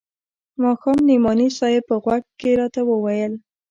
ماښام 0.61 0.97
نعماني 1.07 1.47
صاحب 1.57 1.83
په 1.89 1.95
غوږ 2.03 2.23
کښې 2.39 2.51
راته 2.59 2.81
وويل. 2.89 3.33